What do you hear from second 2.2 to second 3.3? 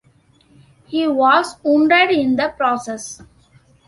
the process.